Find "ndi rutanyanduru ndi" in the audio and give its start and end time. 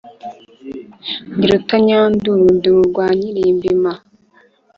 1.35-2.67